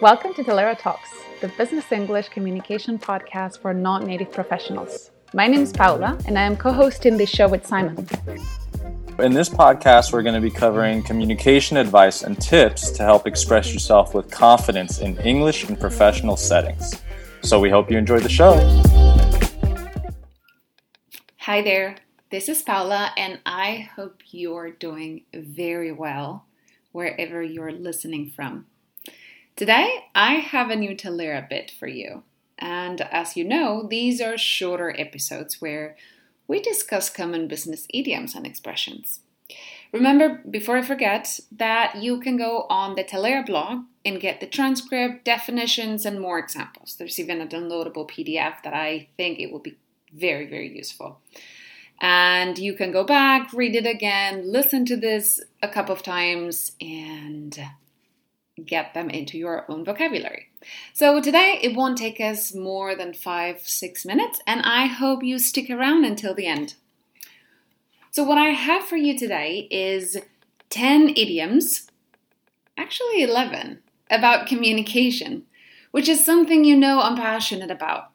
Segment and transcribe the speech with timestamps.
[0.00, 5.12] Welcome to Talaera Talks, the business English communication podcast for non native professionals.
[5.32, 7.96] My name is Paula, and I am co hosting this show with Simon.
[9.20, 13.72] In this podcast, we're going to be covering communication advice and tips to help express
[13.72, 17.00] yourself with confidence in English in professional settings.
[17.42, 18.54] So we hope you enjoy the show.
[21.38, 21.96] Hi there,
[22.30, 26.46] this is Paula, and I hope you're doing very well
[26.90, 28.66] wherever you're listening from.
[29.56, 32.24] Today, I have a new Talaera bit for you.
[32.58, 35.96] And as you know, these are shorter episodes where
[36.48, 39.20] we discuss common business idioms and expressions.
[39.92, 44.48] Remember, before I forget, that you can go on the Talaera blog and get the
[44.48, 46.96] transcript, definitions, and more examples.
[46.98, 49.78] There's even a downloadable PDF that I think it will be
[50.12, 51.20] very, very useful.
[52.00, 56.72] And you can go back, read it again, listen to this a couple of times,
[56.80, 57.56] and
[58.62, 60.50] get them into your own vocabulary.
[60.92, 65.38] So today it won't take us more than five, six minutes, and I hope you
[65.38, 66.74] stick around until the end.
[68.10, 70.16] So, what I have for you today is
[70.70, 71.88] 10 idioms,
[72.78, 75.46] actually 11, about communication,
[75.90, 78.12] which is something you know I'm passionate about.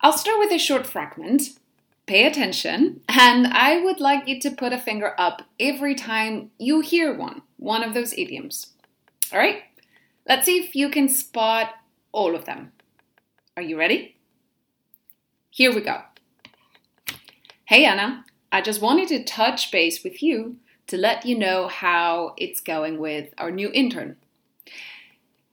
[0.00, 1.58] I'll start with a short fragment.
[2.06, 6.80] Pay attention, and I would like you to put a finger up every time you
[6.80, 8.72] hear one, one of those idioms.
[9.30, 9.62] All right,
[10.26, 11.74] let's see if you can spot
[12.12, 12.72] all of them.
[13.58, 14.16] Are you ready?
[15.50, 16.00] Here we go.
[17.66, 22.32] Hey Anna, I just wanted to touch base with you to let you know how
[22.38, 24.16] it's going with our new intern.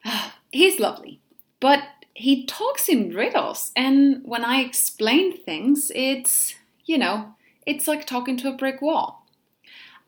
[0.06, 1.20] Ah, he's lovely,
[1.60, 1.82] but
[2.14, 8.38] he talks in riddles, and when I explain things, it's, you know, it's like talking
[8.38, 9.25] to a brick wall.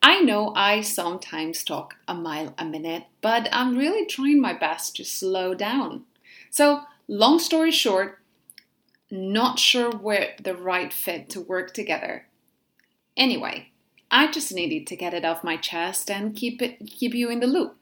[0.02, 4.96] I know I sometimes talk a mile a minute, but I'm really trying my best
[4.96, 6.04] to slow down.
[6.50, 8.20] So, long story short,
[9.10, 12.26] not sure where the right fit to work together.
[13.16, 13.70] Anyway,
[14.10, 17.40] I just needed to get it off my chest and keep it keep you in
[17.40, 17.76] the loop.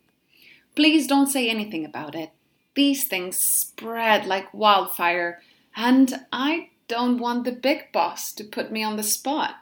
[0.75, 2.31] Please don't say anything about it.
[2.75, 5.41] These things spread like wildfire,
[5.75, 9.57] and I don't want the big boss to put me on the spot.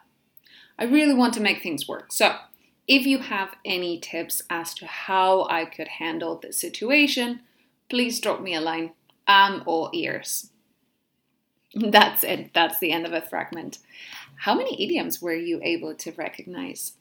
[0.79, 2.13] I really want to make things work.
[2.13, 2.37] So,
[2.87, 7.41] if you have any tips as to how I could handle the situation,
[7.89, 8.85] please drop me a line.
[8.85, 8.93] Um,
[9.27, 10.51] I'm all ears.
[11.75, 12.53] That's it.
[12.53, 13.79] That's the end of a fragment.
[14.37, 16.93] How many idioms were you able to recognize?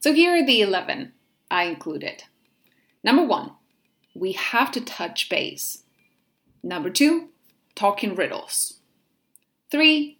[0.00, 1.12] So here are the 11
[1.50, 2.24] I included.
[3.04, 3.52] Number one,
[4.14, 5.84] we have to touch base.
[6.62, 7.28] Number two,
[7.74, 8.80] talking riddles.
[9.70, 10.18] Three,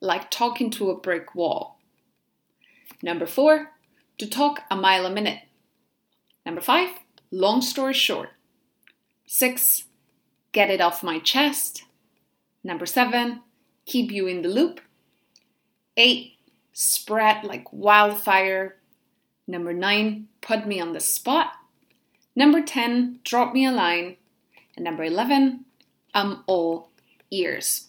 [0.00, 1.75] like talking to a brick wall.
[3.02, 3.72] Number four,
[4.18, 5.40] to talk a mile a minute.
[6.44, 6.90] Number five,
[7.30, 8.30] long story short.
[9.26, 9.84] Six,
[10.52, 11.84] get it off my chest.
[12.62, 13.42] Number seven,
[13.84, 14.80] keep you in the loop.
[15.96, 16.34] Eight,
[16.72, 18.76] spread like wildfire.
[19.46, 21.52] Number nine, put me on the spot.
[22.34, 24.16] Number 10, drop me a line.
[24.76, 25.64] And number 11,
[26.12, 26.90] I'm all
[27.30, 27.88] ears.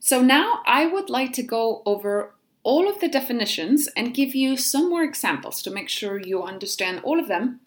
[0.00, 2.34] So now I would like to go over
[2.64, 7.00] all of the definitions and give you some more examples to make sure you understand
[7.04, 7.60] all of them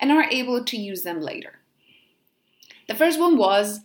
[0.00, 1.58] and are able to use them later.
[2.88, 3.80] The first one was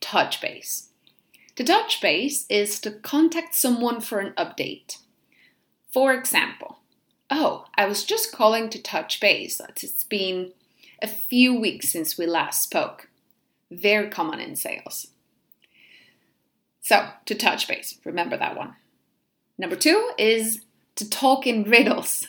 [0.00, 0.88] touch base.
[1.54, 4.98] To touch base is to contact someone for an update.
[5.90, 6.80] For example,
[7.30, 9.60] oh, I was just calling to touch base.
[9.60, 10.52] It's been
[11.00, 13.08] a few weeks since we last spoke.
[13.70, 15.08] Very common in sales.
[16.80, 18.74] So, to touch base, remember that one.
[19.58, 20.62] Number two is
[20.94, 22.28] to talk in riddles.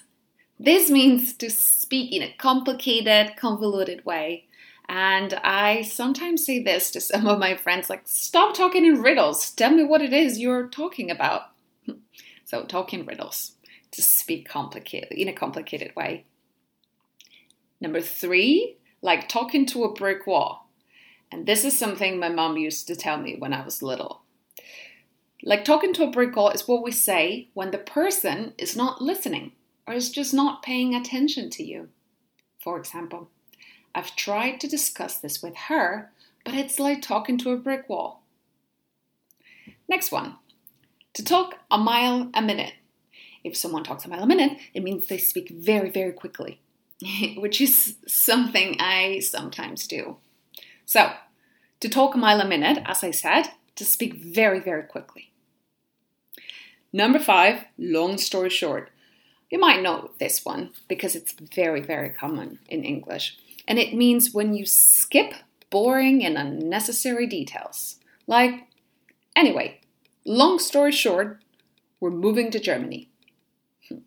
[0.59, 4.47] This means to speak in a complicated, convoluted way.
[4.89, 9.51] And I sometimes say this to some of my friends like, stop talking in riddles.
[9.51, 11.43] Tell me what it is you're talking about.
[12.45, 13.51] So, talk in riddles
[13.91, 16.25] to speak complicated in a complicated way.
[17.79, 20.67] Number three, like talking to a brick wall.
[21.31, 24.23] And this is something my mom used to tell me when I was little.
[25.43, 29.01] Like talking to a brick wall is what we say when the person is not
[29.01, 29.53] listening
[29.87, 31.89] or is just not paying attention to you.
[32.61, 33.29] For example,
[33.95, 36.11] I've tried to discuss this with her,
[36.43, 38.23] but it's like talking to a brick wall.
[39.87, 40.35] Next one
[41.13, 42.73] to talk a mile a minute.
[43.43, 46.59] If someone talks a mile a minute, it means they speak very, very quickly,
[47.37, 50.17] which is something I sometimes do.
[50.85, 51.11] So,
[51.79, 55.31] to talk a mile a minute, as I said, to speak very, very quickly.
[56.91, 58.91] Number five, long story short.
[59.49, 63.37] You might know this one because it's very, very common in English.
[63.67, 65.33] And it means when you skip
[65.69, 67.97] boring and unnecessary details.
[68.27, 68.67] Like,
[69.35, 69.79] anyway,
[70.25, 71.41] long story short,
[71.99, 73.09] we're moving to Germany.
[73.87, 73.97] Hmm.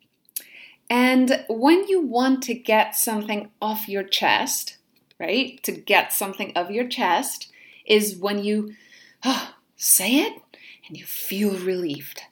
[0.91, 4.79] And when you want to get something off your chest,
[5.19, 5.63] right?
[5.63, 7.51] To get something of your chest
[7.87, 8.75] is when you
[9.25, 10.43] oh, say it
[10.87, 12.23] and you feel relieved.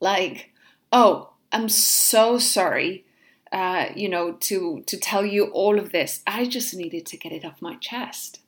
[0.00, 0.50] Like,
[0.92, 3.04] oh, I'm so sorry,
[3.52, 6.22] uh, you know, to, to tell you all of this.
[6.26, 8.40] I just needed to get it off my chest.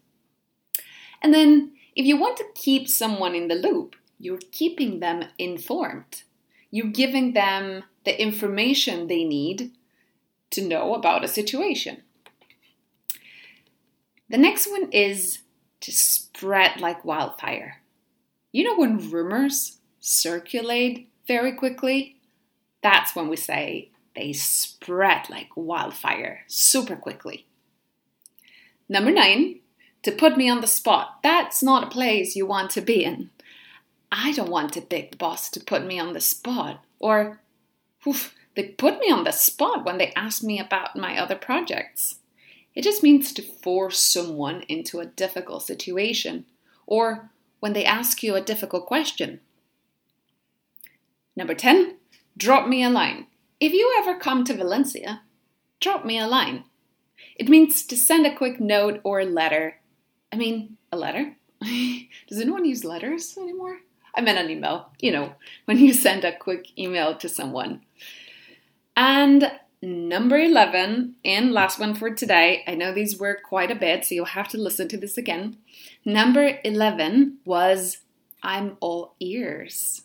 [1.23, 6.23] And then, if you want to keep someone in the loop, you're keeping them informed.
[6.71, 9.73] You're giving them the information they need
[10.51, 12.03] to know about a situation.
[14.29, 15.41] The next one is
[15.87, 17.81] to spread like wildfire.
[18.51, 22.17] You know, when rumors circulate very quickly,
[22.83, 27.47] that's when we say they spread like wildfire super quickly.
[28.89, 29.61] Number nine,
[30.03, 31.21] to put me on the spot.
[31.23, 33.31] That's not a place you want to be in.
[34.11, 36.85] I don't want a big boss to put me on the spot.
[36.99, 37.41] Or,
[38.05, 42.17] oof, they put me on the spot when they ask me about my other projects.
[42.77, 46.45] It just means to force someone into a difficult situation
[46.87, 49.41] or when they ask you a difficult question.
[51.35, 51.97] Number 10,
[52.37, 53.27] drop me a line.
[53.59, 55.23] If you ever come to Valencia,
[55.81, 56.65] drop me a line.
[57.37, 59.81] It means to send a quick note or a letter.
[60.31, 61.35] I mean, a letter?
[62.29, 63.79] Does anyone use letters anymore?
[64.15, 65.35] I meant an email, you know,
[65.65, 67.83] when you send a quick email to someone.
[68.97, 69.51] And
[69.83, 72.65] number 11, and last one for today.
[72.67, 75.57] I know these were quite a bit, so you'll have to listen to this again.
[76.05, 77.99] Number 11 was
[78.43, 80.03] I'm all ears.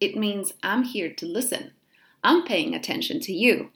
[0.00, 1.72] It means I'm here to listen.
[2.22, 3.70] I'm paying attention to you.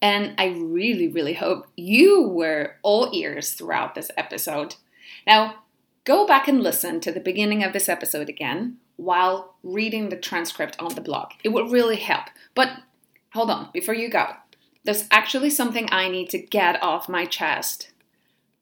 [0.00, 4.74] And I really, really hope you were all ears throughout this episode.
[5.26, 5.62] Now,
[6.04, 10.76] go back and listen to the beginning of this episode again while reading the transcript
[10.80, 11.30] on the blog.
[11.44, 12.24] It would really help.
[12.54, 12.70] But
[13.32, 14.26] hold on, before you go,
[14.84, 17.90] there's actually something I need to get off my chest.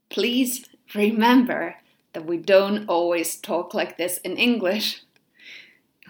[0.08, 1.76] Please remember
[2.12, 5.02] that we don't always talk like this in English.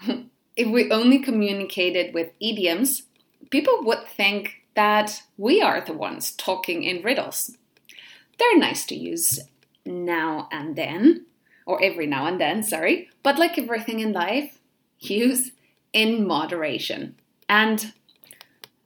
[0.55, 3.03] if we only communicated with idioms,
[3.49, 7.57] people would think that we are the ones talking in riddles.
[8.37, 9.39] They're nice to use
[9.85, 11.25] now and then,
[11.65, 14.59] or every now and then, sorry, but like everything in life,
[14.99, 15.51] use
[15.93, 17.15] in moderation.
[17.47, 17.93] And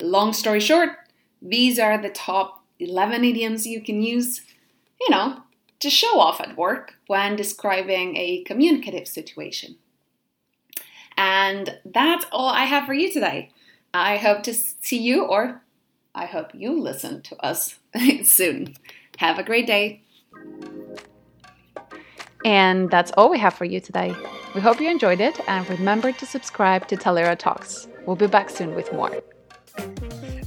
[0.01, 0.98] long story short,
[1.45, 4.42] these are the top 11 idioms you can use,
[5.00, 5.42] you know,
[5.80, 9.77] to show off at work when describing a communicative situation.
[11.15, 13.51] And that's all I have for you today.
[13.94, 15.62] I hope to see you, or
[16.13, 17.75] I hope you listen to us
[18.24, 18.75] soon.
[19.19, 20.01] Have a great day.
[22.44, 24.13] And that's all we have for you today.
[24.53, 27.88] We hope you enjoyed it and remember to subscribe to Talaera Talks.
[28.06, 29.21] We'll be back soon with more.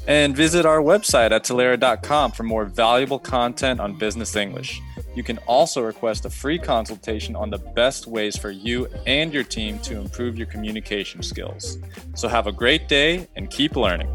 [0.08, 4.80] And visit our website at Talaera.com for more valuable content on business English.
[5.14, 9.44] You can also request a free consultation on the best ways for you and your
[9.44, 11.78] team to improve your communication skills.
[12.14, 14.08] So have a great day and keep learning.